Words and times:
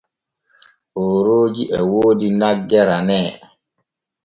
Oorooji 1.03 1.63
e 1.79 1.79
woodi 1.91 2.27
nagge 2.39 2.81
ranee. 2.87 3.29